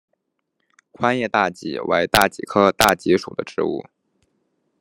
[0.93, 3.85] 宽叶大戟为大戟科大戟属的植物。